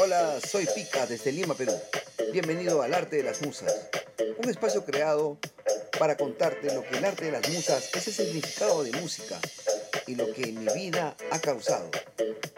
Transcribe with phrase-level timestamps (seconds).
[0.00, 1.72] Hola, soy Pica desde Lima, Perú.
[2.32, 3.90] Bienvenido al Arte de las Musas,
[4.42, 5.38] un espacio creado
[5.98, 9.38] para contarte lo que el arte de las musas es el significado de música
[10.06, 11.90] y lo que en mi vida ha causado.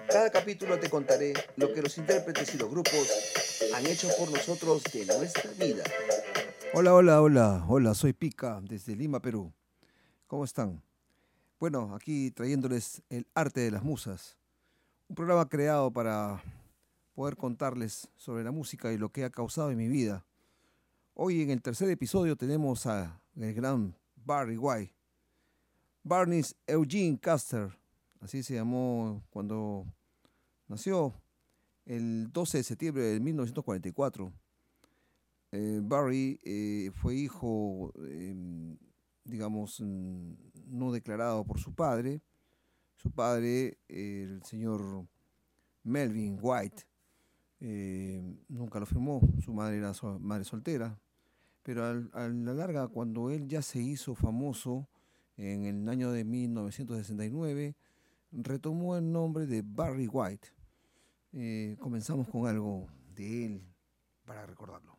[0.08, 3.10] Cada capítulo te contaré lo que los intérpretes y los grupos
[3.74, 5.82] han hecho por nosotros de nuestra vida.
[6.72, 9.53] Hola, hola, hola, hola, soy Pica desde Lima, Perú.
[10.28, 10.82] ¿Cómo están?
[11.58, 14.37] Bueno, aquí trayéndoles el arte de las musas,
[15.08, 16.41] un programa creado para
[17.15, 20.27] poder contarles sobre la música y lo que ha causado en mi vida.
[21.14, 24.92] Hoy en el tercer episodio tenemos a el gran Barry White.
[26.02, 27.78] Barney Eugene Custer,
[28.20, 29.87] así se llamó cuando
[30.68, 31.14] nació
[31.87, 34.32] el 12 de septiembre de 1944.
[35.52, 38.76] Eh, Barry eh, fue hijo, em,
[39.23, 40.32] digamos, mm,
[40.66, 42.20] no declarado por su padre.
[42.96, 45.06] Su padre, el señor
[45.84, 46.84] Melvin White,
[47.66, 51.00] eh, nunca lo firmó, su madre era madre soltera,
[51.62, 54.87] pero a la larga, cuando él ya se hizo famoso
[55.38, 57.74] en el año de 1969,
[58.32, 60.48] retomó el nombre de Barry White.
[61.32, 63.62] Eh, comenzamos con algo de él
[64.27, 64.94] para recordarlo.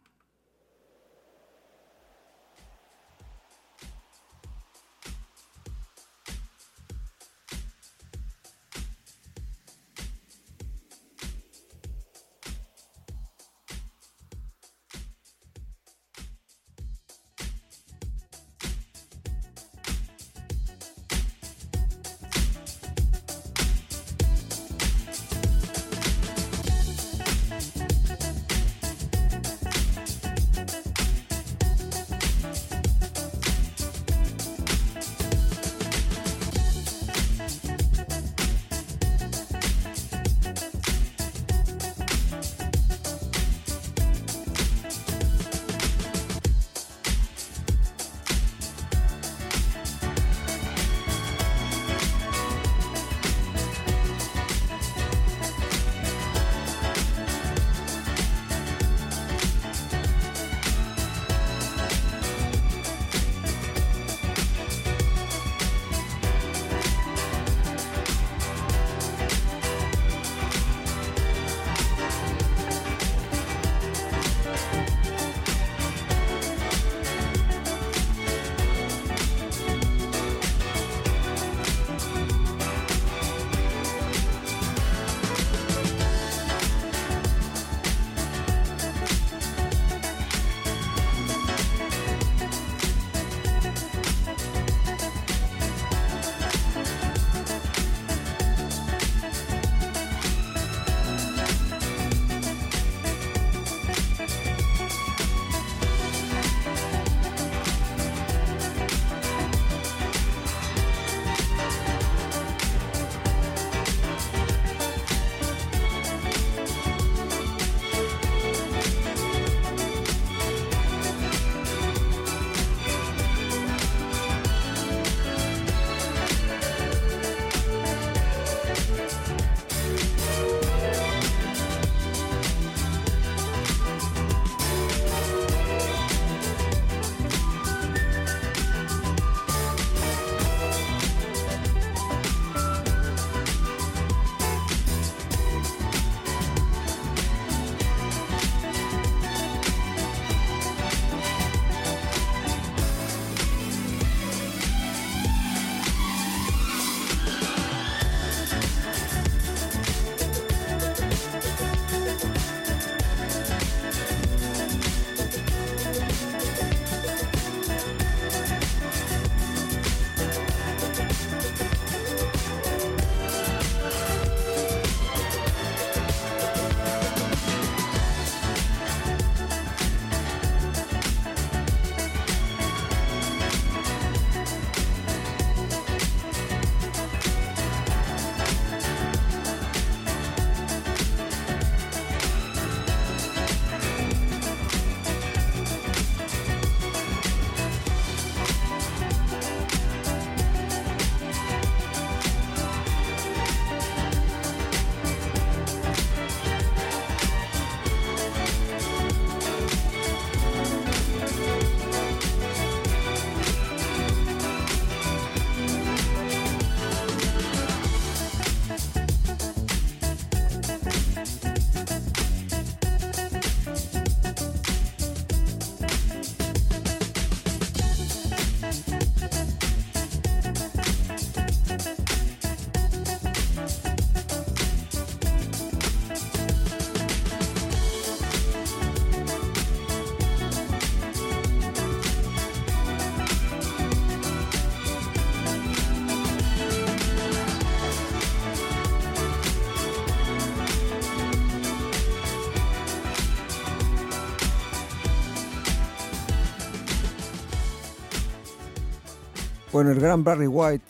[259.76, 260.86] Bueno, el gran Barry White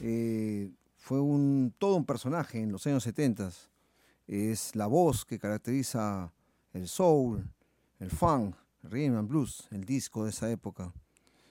[0.00, 3.52] eh, fue un, todo un personaje en los años 70.
[4.26, 6.32] Es la voz que caracteriza
[6.72, 7.48] el soul,
[8.00, 10.92] el funk, el rhythm and blues, el disco de esa época.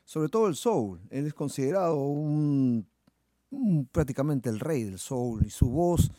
[0.04, 1.00] Sobre todo el soul.
[1.10, 2.86] Él es considerado un,
[3.94, 6.12] prácticamente el rey del soul y su voz,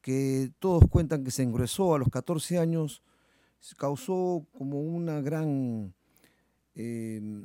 [0.00, 3.00] que todos cuentan que se engruesó a los 14 años,
[3.76, 5.94] causó como una gran
[6.74, 7.44] eh,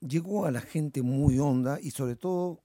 [0.00, 2.62] llegó a la gente muy honda y sobre todo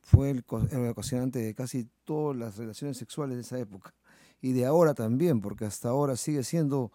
[0.00, 0.44] fue el,
[0.88, 3.94] ocasionante de casi todas las relaciones sexuales de esa época.
[4.40, 6.92] Y de ahora también, porque hasta ahora sigue siendo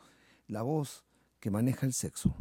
[0.47, 1.03] la voz
[1.39, 2.35] que maneja el sexo.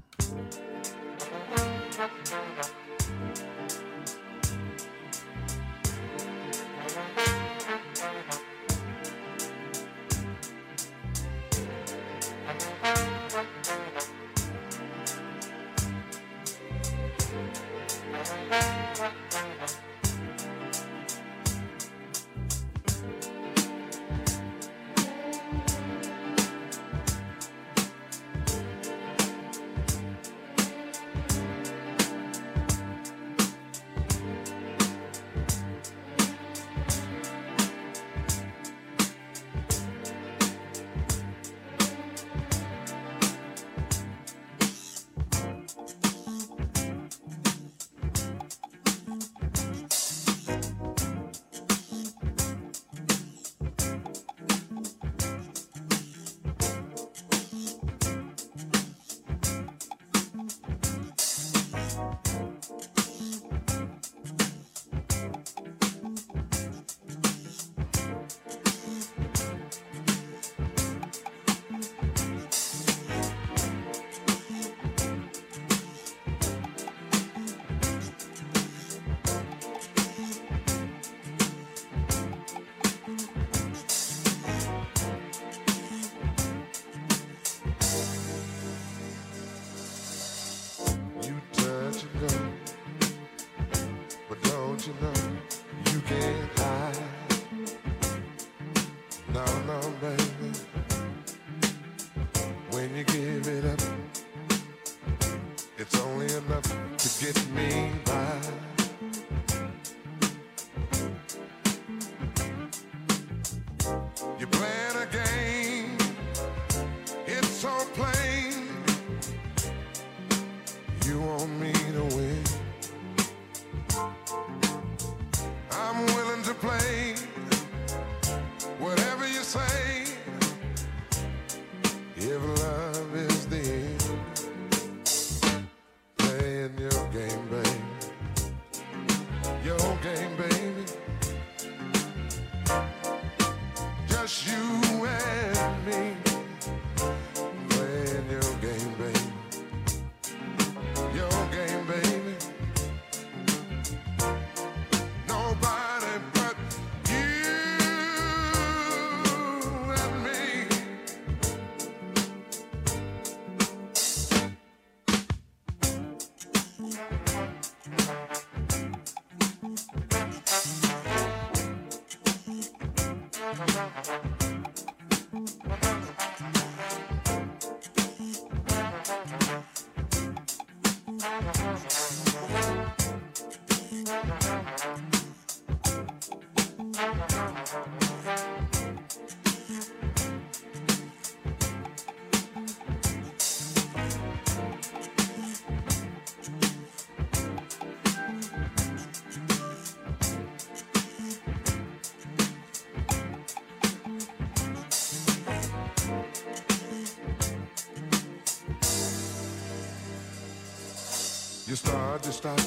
[212.20, 212.60] You to stop.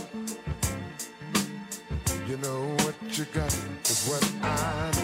[2.28, 3.54] You know what you got
[3.86, 5.03] is what I need.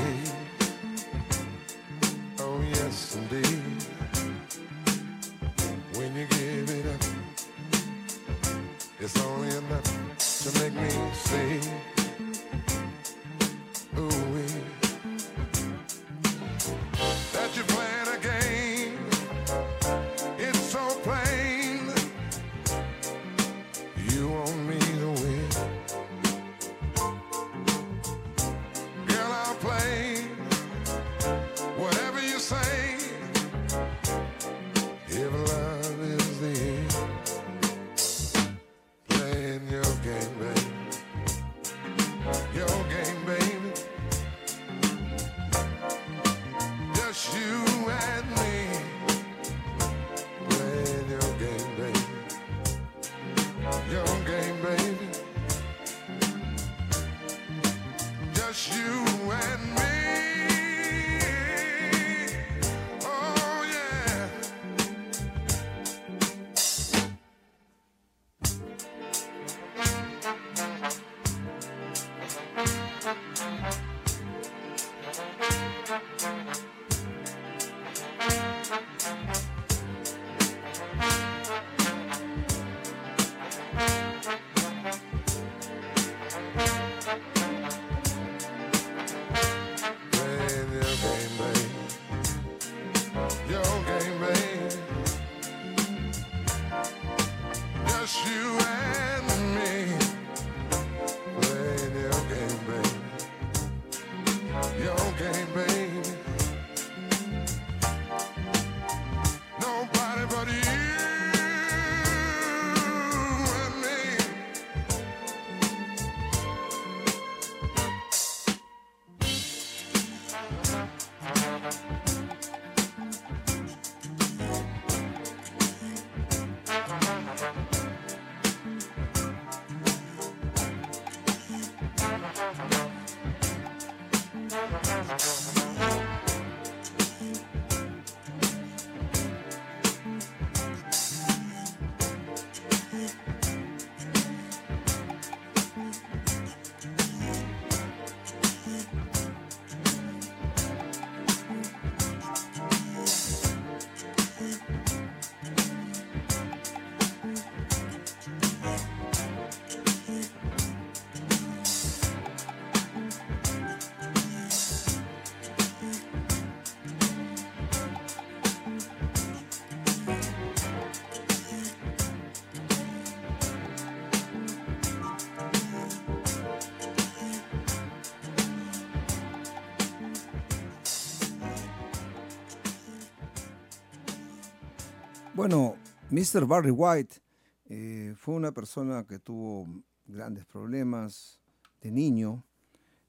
[185.40, 185.78] Bueno,
[186.12, 186.46] Mr.
[186.46, 187.22] Barry White
[187.70, 189.66] eh, fue una persona que tuvo
[190.06, 191.40] grandes problemas
[191.80, 192.44] de niño.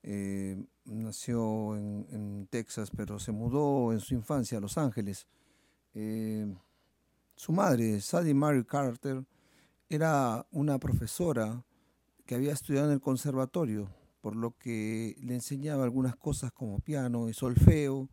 [0.04, 5.26] Eh, nació en, Texas, pero se mudó en su infancia a Los Ángeles.
[5.92, 6.46] Eh,
[7.34, 9.24] su madre, Sadie Mary Carter,
[9.88, 11.64] era una profesora
[12.26, 17.28] que había estudiado en el conservatorio, por lo que le enseñaba algunas cosas como piano
[17.28, 18.08] y solfeo,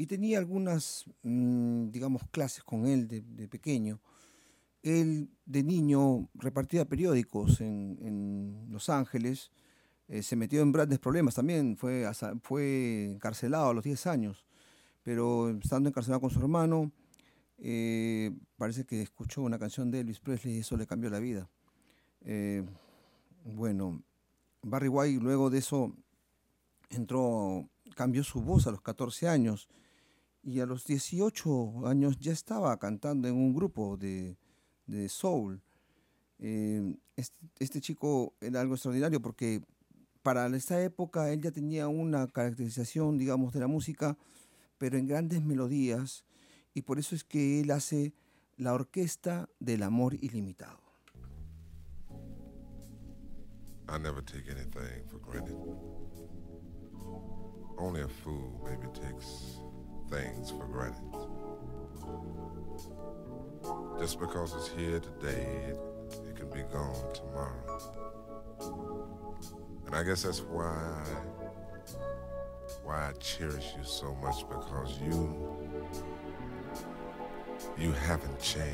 [0.00, 4.00] y tenía algunas, mm, digamos, clases con él de, de pequeño.
[4.82, 9.50] Él de niño repartía periódicos en, en Los Ángeles,
[10.08, 12.10] eh, se metió en grandes problemas también, fue,
[12.42, 14.46] fue encarcelado a los 10 años,
[15.02, 16.90] pero estando encarcelado con su hermano,
[17.58, 21.50] eh, parece que escuchó una canción de Elvis Presley y eso le cambió la vida.
[22.22, 22.64] Eh,
[23.44, 24.02] bueno,
[24.62, 25.94] Barry White luego de eso
[26.88, 29.68] entró, cambió su voz a los 14 años
[30.42, 34.36] y a los 18 años ya estaba cantando en un grupo de,
[34.86, 35.62] de soul.
[36.38, 36.96] Eh,
[37.58, 39.62] este, chico era algo extraordinario porque
[40.22, 44.16] para esa época él ya tenía una caracterización, digamos, de la música,
[44.78, 46.24] pero en grandes melodías,
[46.72, 48.14] y por eso es que él hace
[48.56, 50.80] la orquesta del amor ilimitado.
[53.88, 55.56] I never take anything for granted.
[57.76, 59.58] Only a fool maybe takes
[60.10, 61.02] things for granted.
[64.00, 65.78] Just because it's here today, it,
[66.28, 67.78] it can be gone tomorrow.
[69.86, 71.04] And I guess that's why
[72.84, 75.36] why I cherish you so much because you
[77.78, 78.64] you haven't changed.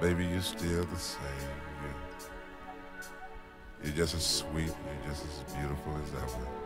[0.00, 1.22] Baby, you're still the same.
[1.82, 1.90] You
[3.84, 6.59] you're just as sweet, you're just as beautiful as ever.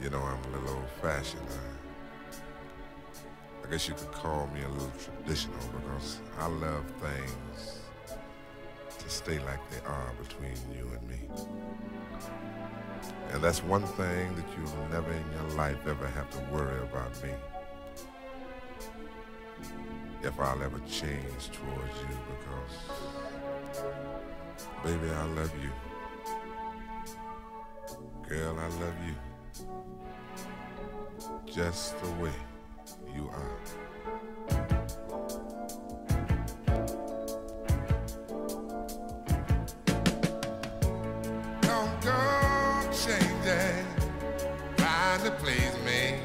[0.00, 1.42] You know, I'm a little old fashioned.
[1.50, 1.96] I,
[3.66, 7.80] I guess you could call me a little traditional because I love things
[8.98, 11.20] to stay like they are between you and me.
[13.30, 17.22] And that's one thing that you'll never in your life ever have to worry about
[17.22, 17.30] me.
[20.22, 23.02] If I'll ever change towards you because
[24.84, 25.70] Baby, I love you.
[28.28, 29.31] Girl, I love you.
[31.54, 32.32] Just the way
[33.14, 33.58] you are.
[41.60, 43.86] Don't go changing,
[44.78, 46.20] trying to please me.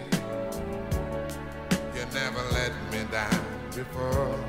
[1.93, 4.39] You never let me down before.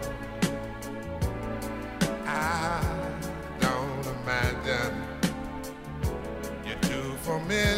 [2.24, 2.80] I
[3.58, 4.94] don't imagine
[6.64, 7.77] you're too familiar,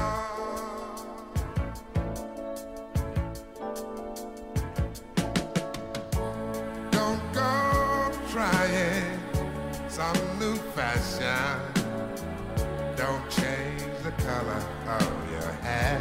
[14.31, 15.99] Color of your hair.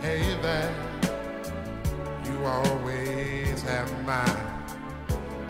[0.00, 0.72] Hey there,
[2.26, 4.32] you always have my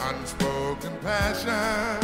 [0.09, 1.99] unspoken passion.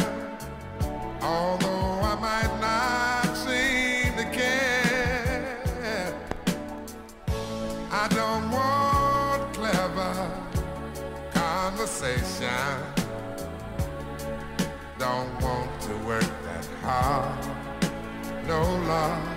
[1.21, 6.13] Although I might not seem to care,
[8.03, 10.15] I don't want clever
[11.31, 12.73] conversation.
[14.99, 17.43] Don't want to work that hard.
[18.47, 18.61] No
[18.93, 19.36] love.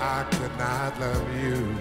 [0.00, 1.76] I could not love you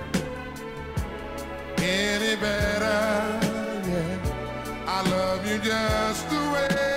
[1.78, 3.40] any better.
[3.88, 6.97] Yeah, I love you just the way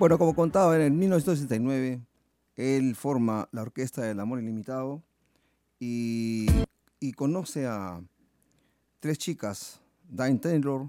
[0.00, 2.00] Bueno, como contaba, en 1969
[2.56, 5.02] él forma la Orquesta del Amor Ilimitado
[5.78, 6.46] y,
[7.16, 8.02] conoce a
[8.98, 10.88] tres chicas, Diane Taylor,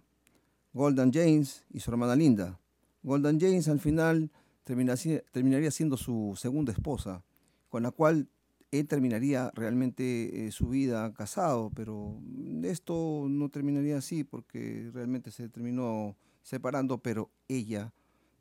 [0.72, 2.58] Golden James y su hermana Linda.
[3.04, 4.32] Golden James al final
[4.64, 7.22] terminaría siendo su segunda esposa,
[7.68, 8.30] con la cual
[8.72, 12.18] él terminaría realmente eh, su vida casado, pero
[12.64, 17.92] esto no terminaría así porque realmente se terminó separando, pero ella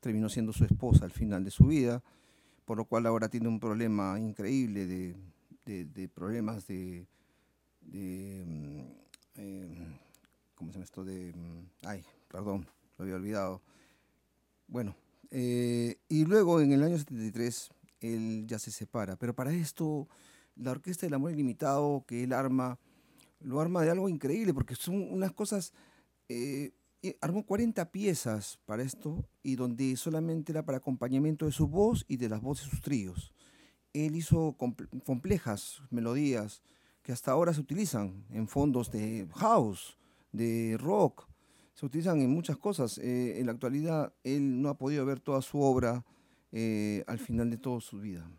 [0.01, 2.03] terminó siendo su esposa al final de su vida,
[2.65, 5.17] por lo cual ahora tiene un problema increíble de,
[5.67, 7.07] de- problemas de,
[7.83, 8.81] de, mm,
[9.37, 9.99] eh,
[10.55, 11.05] ¿cómo se llama esto?
[11.05, 12.67] De, mm, ay, perdón,
[12.99, 13.63] lo había olvidado.
[14.67, 14.95] Bueno,
[15.31, 20.09] eh, y luego en el año 73 él ya se separa, pero para esto
[20.57, 22.79] la Orquesta del Amor Ilimitado que él arma,
[23.41, 25.73] lo arma de algo increíble, porque son unas cosas,
[26.29, 31.67] eh, y armó 40 piezas para esto, y donde solamente era para acompañamiento de su
[31.69, 33.33] voz y de las voces de sus tríos.
[33.93, 36.63] Él hizo comple- complejas melodías
[37.03, 39.97] que hasta ahora se utilizan en fondos de house,
[40.33, 41.27] de rock,
[41.75, 42.99] se utilizan en muchas cosas.
[42.99, 46.05] Eh, en la actualidad él no ha podido ver toda su obra
[46.53, 48.31] eh, al final de toda su vida.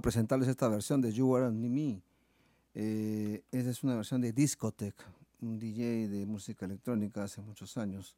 [0.00, 2.02] Presentarles esta versión de You Are and Me.
[2.74, 4.94] Eh, esa es una versión de Discotech,
[5.40, 8.16] un DJ de música electrónica hace muchos años.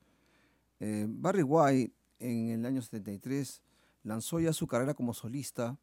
[0.80, 3.62] Eh, Barry White en el año 73
[4.04, 5.76] lanzó ya su carrera como solista,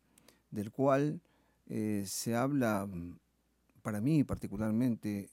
[0.51, 1.21] del cual
[1.67, 2.87] eh, se habla,
[3.81, 5.29] para mí particularmente,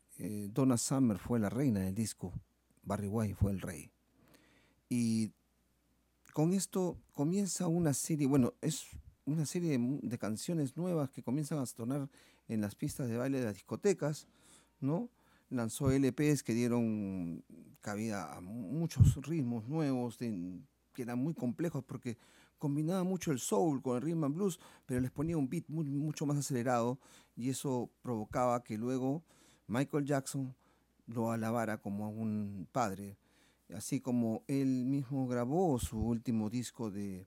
[0.53, 2.33] Donna Summer fue la reina del disco,
[2.83, 3.93] Barry White fue el rey.
[4.89, 5.31] Y
[6.33, 8.87] con esto comienza una serie, bueno, es
[9.29, 12.09] una serie de, canciones nuevas que comienzan a sonar
[12.49, 14.27] en las pistas de baile de las discotecas,
[14.81, 15.11] ¿no?
[15.51, 17.45] Lanzó LPs que dieron
[17.81, 22.17] cabida a muchos ritmos nuevos que eran muy complejos porque
[22.59, 26.27] combinaba mucho el soul con el rhythm and blues, pero les ponía un beat mucho
[26.27, 26.99] más acelerado
[27.37, 29.23] y eso provocaba que luego
[29.67, 30.55] Michael Jackson
[31.07, 33.17] lo alabara como un padre,
[33.75, 37.27] así como él mismo grabó su último disco de,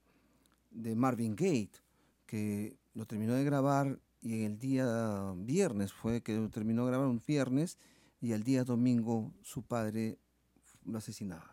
[0.71, 1.69] de Marvin Gaye,
[2.31, 7.09] que lo terminó de grabar y el día viernes fue que lo terminó de grabar
[7.09, 7.77] un viernes
[8.21, 10.17] y el día domingo su padre
[10.85, 11.50] lo asesinaba.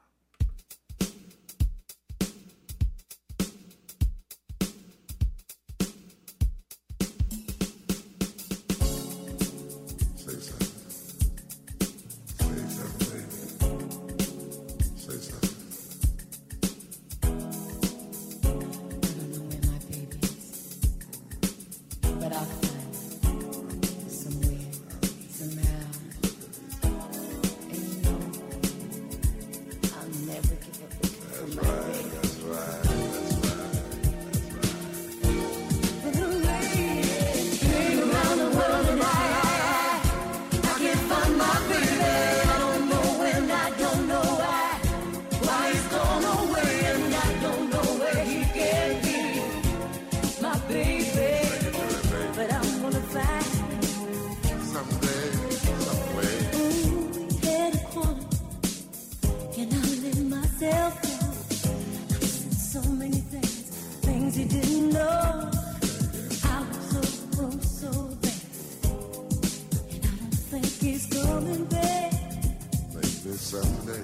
[73.38, 74.02] Sunday.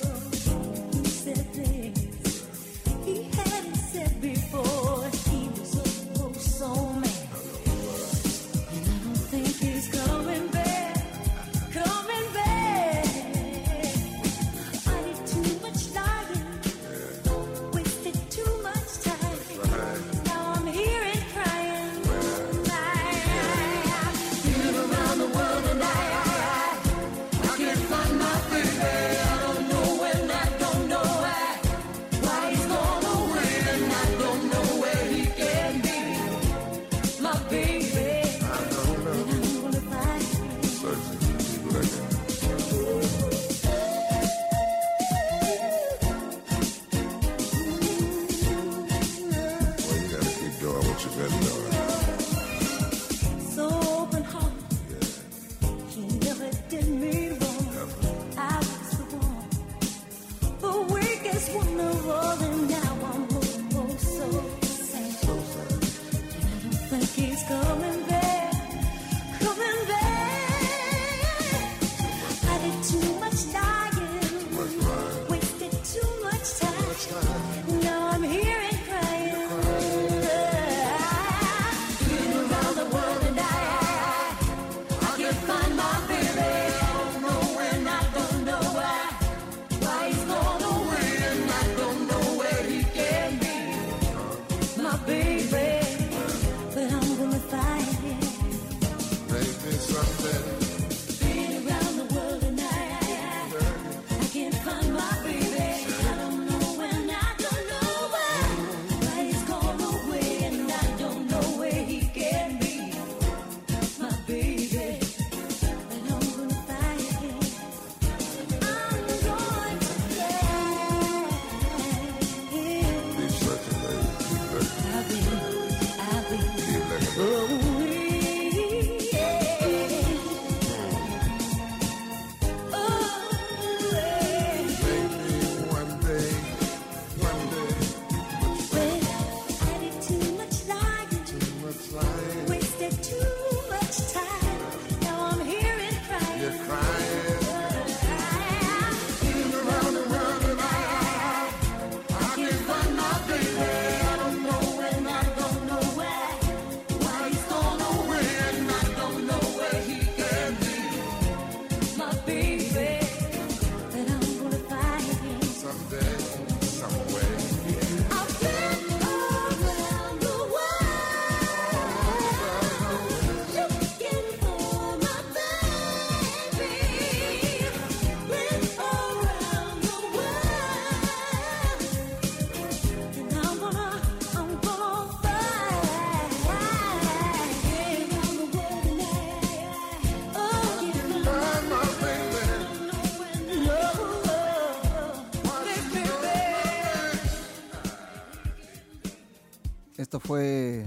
[200.33, 200.87] fue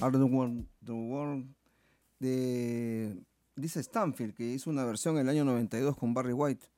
[0.00, 0.20] Out of
[0.84, 1.44] the World,
[2.20, 3.20] de
[3.56, 6.68] Lisa Stanfield, que hizo una versión en el año 92 con Barry White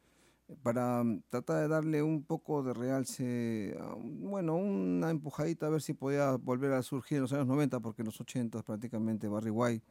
[0.63, 5.93] para mm, tratar de darle un poco de realce, bueno, una empujadita a ver si
[5.93, 9.85] podía volver a surgir en los años 90, porque en los 80 prácticamente Barry White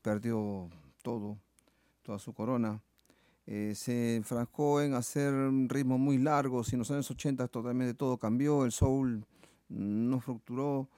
[0.00, 0.70] perdió
[1.02, 1.40] todo,
[2.02, 2.80] toda su corona.
[3.46, 5.34] Eh, se enfrascó en hacer
[5.66, 9.26] ritmos muy largos y en los años 80 totalmente todo cambió, el soul
[9.68, 10.88] no fructuró,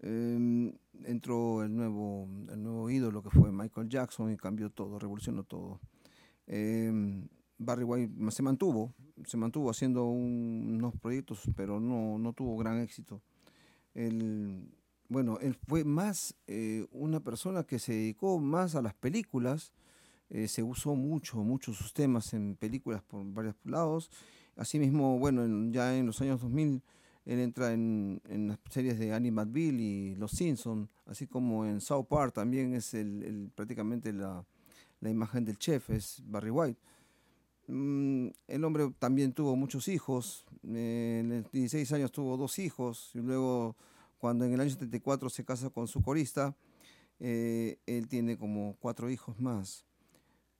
[0.00, 0.72] em,
[1.04, 5.80] entró el nuevo, el nuevo ídolo que fue Michael Jackson y cambió todo, revolucionó todo.
[6.46, 7.28] Em,
[7.58, 8.94] Barry White se mantuvo,
[9.26, 13.20] se mantuvo haciendo unos proyectos, pero no, no tuvo gran éxito.
[13.94, 14.70] Él,
[15.08, 19.72] bueno, él fue más eh, una persona que se dedicó más a las películas,
[20.30, 24.10] eh, se usó mucho, mucho sus temas en películas por varios lados.
[24.56, 26.82] Asimismo, bueno, ya en los años 2000
[27.28, 32.06] él entra en, en las series de McBeal y Los Simpsons, así como en South
[32.08, 34.46] Park también es el, prácticamente la,
[35.02, 36.80] imagen del chef, es Barry White.
[37.66, 43.10] Mm, el hombre también tuvo muchos hijos, eh, en los 16 años tuvo dos hijos,
[43.12, 43.76] y luego
[44.16, 46.56] cuando en el año 74 se casa con su corista,
[47.20, 49.84] eh, él tiene como cuatro hijos más.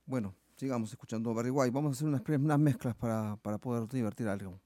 [0.04, 1.70] Bueno, sigamos escuchando Barry White.
[1.70, 4.60] Vamos a hacer unas, unas mezclas para, para poder divertir algo.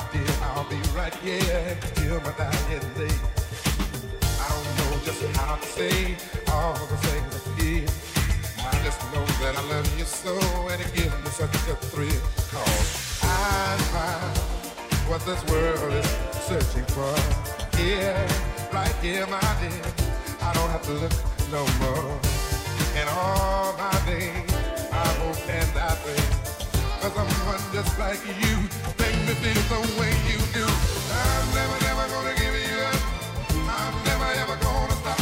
[0.00, 3.14] I'll be right here till my dying day.
[4.38, 6.16] I don't know just how to say
[6.52, 7.88] all the things I feel.
[8.64, 10.38] I just know that I love you so,
[10.70, 11.76] and it gives me such a
[13.22, 13.78] I
[15.08, 16.06] what this world is
[16.46, 17.14] searching for.
[17.76, 18.26] Here,
[18.72, 19.82] right here, my dear,
[20.42, 21.12] I don't have to look
[21.50, 22.20] no more.
[22.94, 24.54] And all my days,
[24.92, 26.47] I hope and I pray.
[27.00, 28.56] Cause I'm one just like you.
[28.98, 30.66] Make me feel the way you do.
[30.66, 33.00] I'm never, never gonna give you up.
[33.70, 35.20] I'm never, ever gonna stop.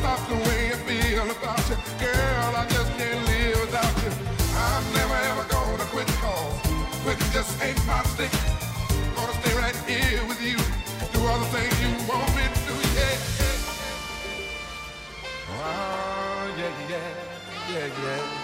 [0.00, 1.76] Stop the way I feel about you.
[2.00, 4.12] Girl, I just can't live without you.
[4.56, 6.56] I'm never, ever gonna quit cause
[7.04, 8.32] quitting just ain't my stick.
[9.14, 10.56] Gonna stay right here with you.
[11.12, 13.16] Do all the things you want me to do, yeah.
[15.60, 17.08] Oh, yeah, yeah,
[17.68, 18.41] yeah, yeah.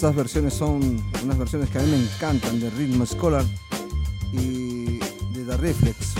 [0.00, 0.80] Estas versiones son
[1.22, 3.44] unas versiones que a mí me encantan de Rhythm Scholar
[4.32, 6.14] y de The Reflex.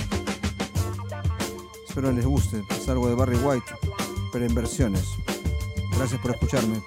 [1.89, 2.62] Espero les guste.
[2.72, 3.72] Es algo de Barry White,
[4.31, 5.05] pero en versiones.
[5.97, 6.83] Gracias por escucharme.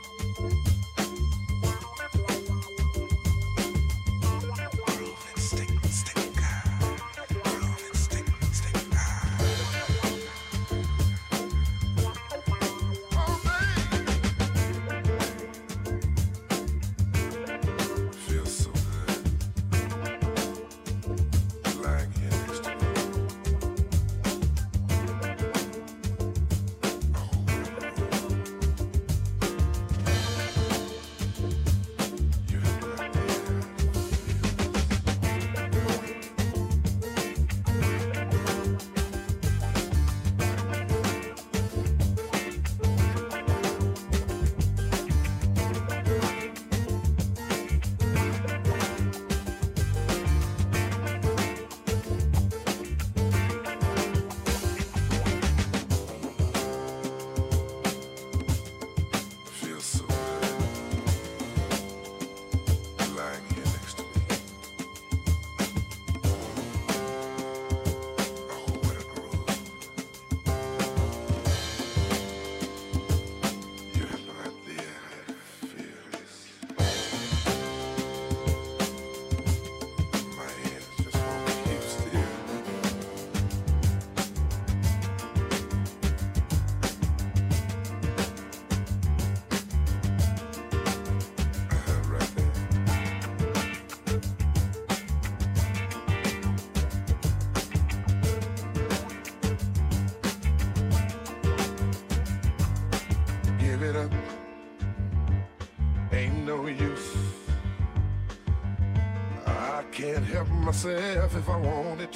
[110.74, 112.12] Myself if I wanted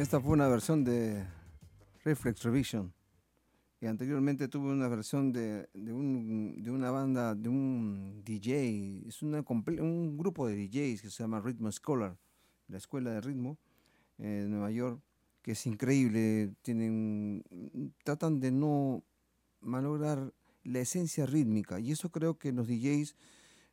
[0.00, 1.26] Esta fue una versión de
[2.04, 2.90] Reflex Revision.
[3.82, 9.02] Y anteriormente tuve una versión de, de, un, de una banda, de un DJ.
[9.06, 12.16] Es una, un grupo de DJs que se llama Rhythm Scholar,
[12.68, 13.58] la escuela de ritmo
[14.16, 15.02] en Nueva York,
[15.42, 16.54] que es increíble.
[16.62, 17.44] Tienen,
[18.02, 19.04] tratan de no
[19.60, 20.32] malograr
[20.64, 21.78] la esencia rítmica.
[21.78, 23.16] Y eso creo que los DJs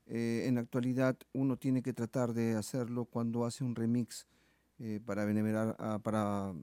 [0.07, 4.27] eh, en la actualidad uno tiene que tratar de hacerlo cuando hace un remix
[4.79, 6.53] eh, para venerar, para,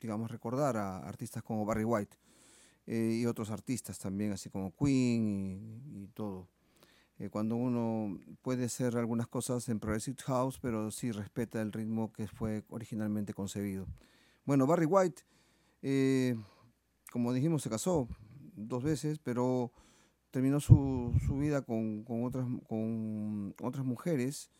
[0.00, 2.16] digamos, recordar a artistas como Barry White
[2.86, 6.48] eh, y otros artistas también, así como Queen y, todo.
[7.20, 12.12] Eh, cuando uno puede hacer algunas cosas en Progressive House, pero sí respeta el ritmo
[12.12, 13.86] que fue originalmente concebido.
[14.44, 15.22] Bueno, Barry White,
[17.12, 18.08] como dijimos, se casó
[18.56, 19.70] dos veces, pero
[20.32, 24.50] terminó su, su vida con, con, otras, con otras mujeres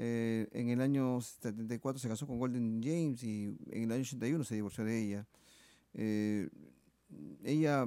[0.00, 4.44] eh, en el año 74 se casó con Golden James y en el año 81
[4.44, 5.26] se divorció de ella.
[5.92, 6.48] Eh,
[7.42, 7.84] ella,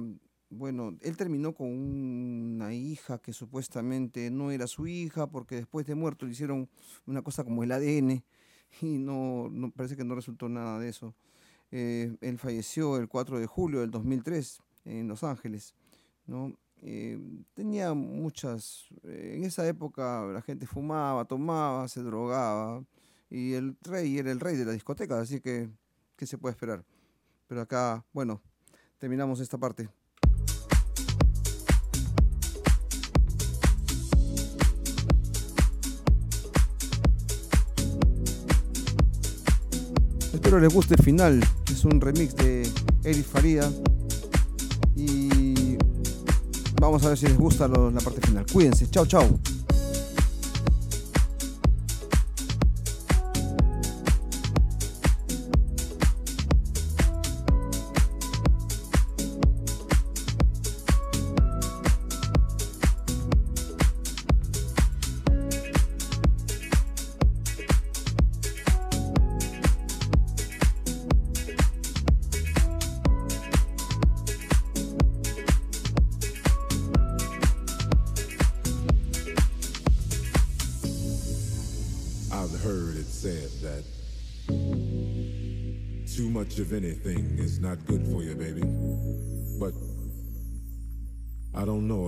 [0.50, 5.94] bueno, él terminó con una hija que supuestamente no era su hija porque después de
[5.94, 6.68] muerto le hicieron
[7.06, 8.22] una cosa como el ADN
[8.82, 11.14] y no, parece que no resultó nada de eso.
[11.70, 15.74] Eh, él falleció el 4 de julio del 2003 en Los Ángeles.
[16.26, 16.52] ¿no?
[16.84, 17.16] Eh,
[17.54, 22.84] tenía muchas, eh, en esa época la gente fumaba, tomaba, se drogaba
[23.30, 25.70] y el rey era el rey de la discoteca, así que,
[26.16, 26.84] ¿qué se puede esperar?
[27.46, 28.42] Pero acá, bueno,
[28.98, 29.88] terminamos esta parte.
[40.34, 42.68] Espero les guste el final, es un remix de
[43.04, 43.70] Eric Faría
[46.82, 48.44] Vamos a ver si les gusta la parte final.
[48.52, 48.90] Cuídense.
[48.90, 49.22] Chao, chao.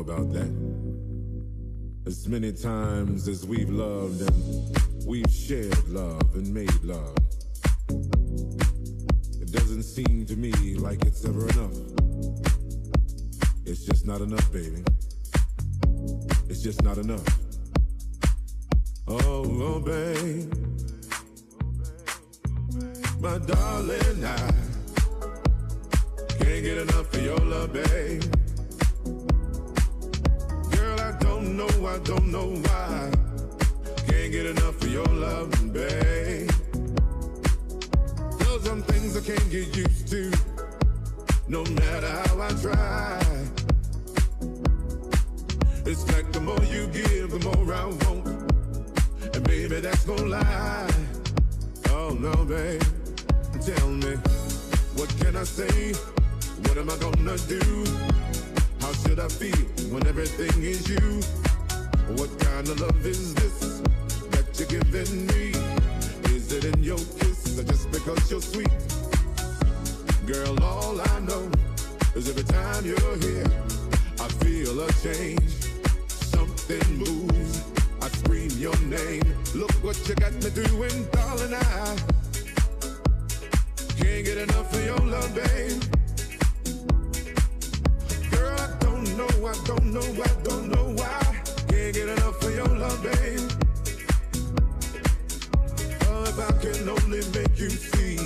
[0.05, 0.50] About that.
[2.07, 7.16] As many times as we've loved and we've shared love and made love,
[9.40, 11.76] it doesn't seem to me like it's ever enough.
[13.64, 14.84] It's just not enough, baby.
[16.50, 17.26] It's just not enough.
[19.09, 20.52] Oh, oh babe
[23.20, 24.52] my darling, I
[26.28, 28.22] can't get enough of your love, babe.
[31.87, 33.11] I don't know why.
[34.09, 36.51] Can't get enough of your love, babe.
[38.39, 40.32] There's some things I can't get used to,
[41.49, 43.22] no matter how I try.
[45.87, 48.26] It's like the more you give, the more I want.
[49.35, 50.91] And baby, that's no lie.
[51.91, 52.82] Oh no, babe
[53.64, 54.14] tell me,
[54.95, 55.95] what can I say?
[56.64, 57.61] What am I gonna do?
[58.80, 59.57] How should I feel
[59.91, 61.53] when everything is you?
[62.09, 63.80] What kind of love is this
[64.30, 65.52] that you're giving me?
[66.36, 68.68] Is it in your kiss or just because you're sweet?
[70.26, 71.50] Girl, all I know
[72.14, 73.46] is every time you're here,
[74.20, 75.50] I feel a change.
[76.09, 77.64] Something moves.
[78.02, 79.24] I scream your name.
[79.55, 81.55] Look what you got me doing, darling.
[81.55, 81.96] I
[83.96, 85.82] can't get enough of your love, babe.
[88.30, 90.84] Girl, I don't know, I don't know, I don't know
[96.36, 98.18] if I can only make you see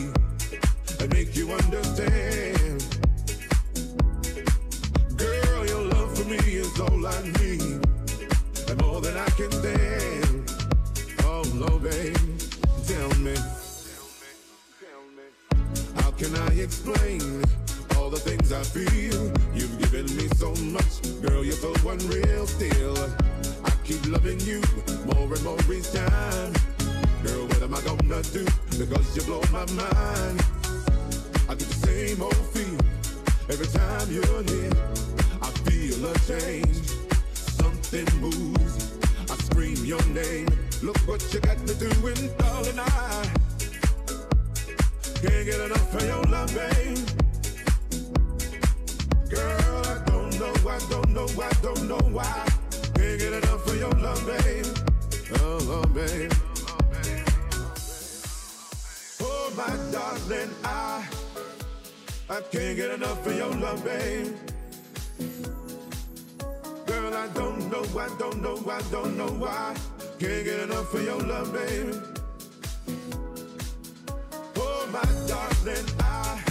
[1.00, 2.84] and make you understand.
[5.16, 7.86] Girl, your love for me is all I need
[8.68, 10.52] and more than I can stand.
[11.24, 12.16] Oh, babe,
[12.86, 13.34] tell me
[15.96, 17.20] How can I explain
[17.96, 19.32] all the things I feel?
[19.54, 23.27] You've given me so much, girl, you're so unreal still.
[23.88, 24.60] Keep loving you
[25.06, 26.52] more and more each time.
[27.22, 28.44] Girl, what am I gonna do?
[28.76, 30.44] Because you blow my mind.
[31.48, 32.78] I get the same old feel
[33.48, 34.72] every time you're here.
[35.40, 36.84] I feel a change,
[37.32, 38.98] something moves.
[39.30, 40.48] I scream your name.
[40.82, 42.78] Look what you got me doing, darling.
[42.78, 43.24] I
[45.14, 46.98] can't get enough of your love, babe.
[49.30, 52.57] Girl, I don't know, I don't know, I don't know why.
[53.28, 54.66] Get enough of your love, babe.
[55.40, 56.32] Oh, oh babe.
[59.20, 61.06] Oh, my darling, I,
[62.30, 64.34] I can't get enough of your love, babe.
[66.86, 69.76] Girl, I don't know, I don't know, I don't know why.
[70.18, 71.96] Can't get enough of your love, babe.
[74.56, 76.42] Oh, my darling, I,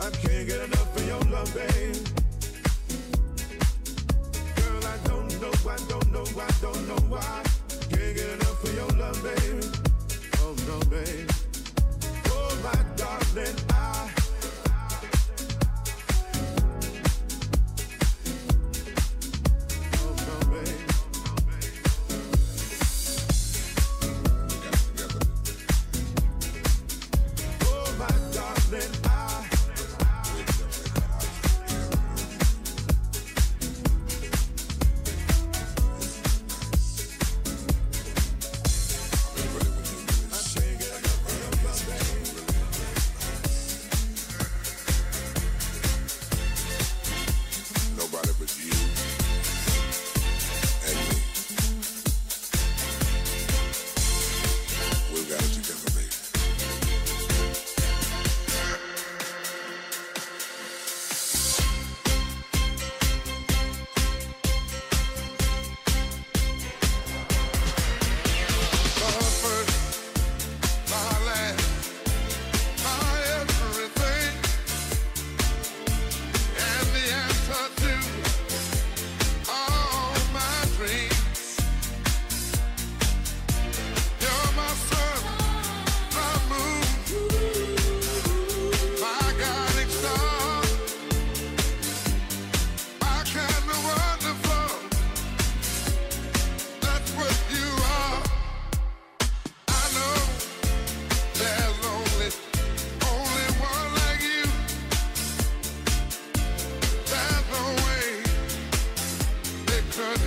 [0.00, 1.91] I can't get enough of your love, babe.
[5.64, 7.42] I don't know, I don't know why.
[7.88, 9.64] Can't get enough of your love, babe.
[10.40, 11.30] Oh, no, babe.
[12.26, 13.56] Oh, my darling,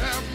[0.05, 0.34] have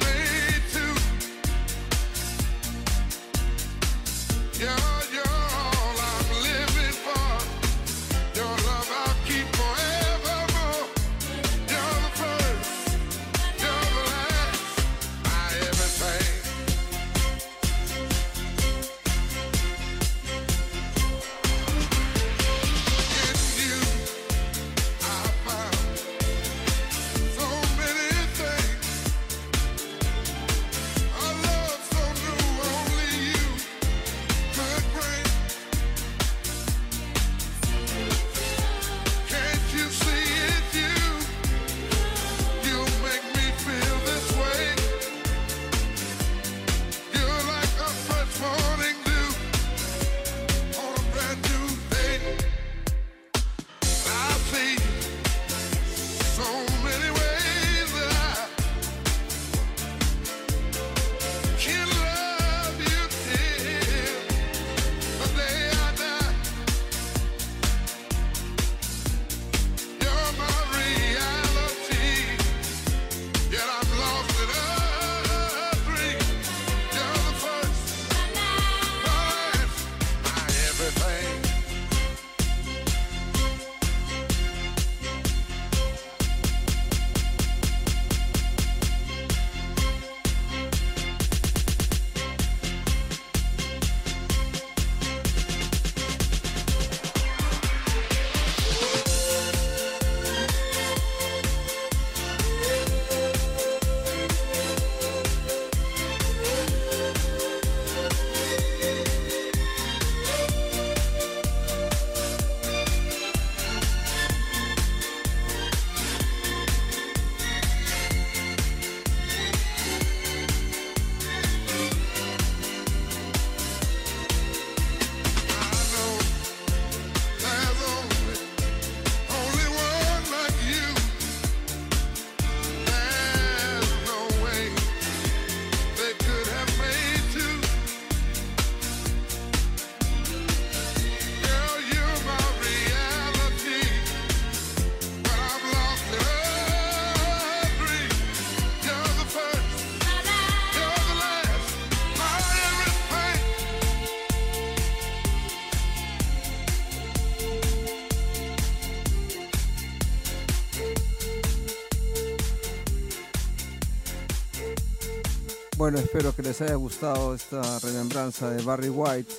[165.80, 169.32] Bueno, espero que les haya gustado esta remembranza de Barry White.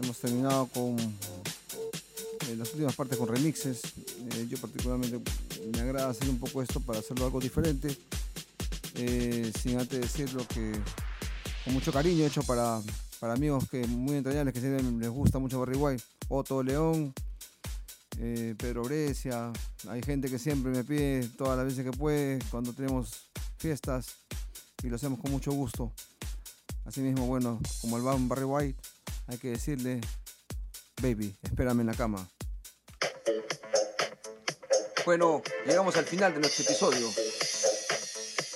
[0.00, 3.82] Hemos terminado con eh, las últimas partes con remixes.
[4.06, 5.20] Eh, yo particularmente
[5.74, 7.98] me agrada hacer un poco esto para hacerlo algo diferente.
[8.94, 10.70] Eh, sin antes decirlo que
[11.64, 12.80] con mucho cariño hecho para,
[13.18, 16.04] para amigos que muy entrañables que les gusta mucho Barry White.
[16.28, 17.12] Otto León,
[18.56, 19.52] Pedro Brescia.
[19.88, 24.18] Hay gente que siempre me pide todas las veces que puede cuando tenemos fiestas
[24.84, 25.92] y lo hacemos con mucho gusto.
[26.84, 28.82] Asimismo, bueno, como el Van Barry White,
[29.26, 30.00] hay que decirle,
[31.00, 32.28] baby, espérame en la cama.
[35.06, 37.08] Bueno, llegamos al final de nuestro episodio.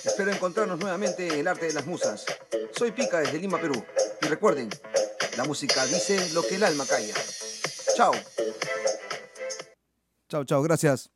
[0.05, 2.25] Espero encontrarnos nuevamente en el arte de las musas.
[2.75, 3.83] Soy Pica desde Lima, Perú.
[4.21, 4.69] Y recuerden,
[5.35, 7.15] la música dice lo que el alma calla.
[7.95, 8.13] Chao.
[10.29, 11.09] Chao, chao, gracias.